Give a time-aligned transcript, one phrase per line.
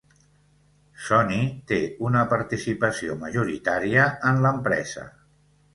[1.07, 1.43] Sony
[1.73, 5.11] té una participació majoritària en l'empresa.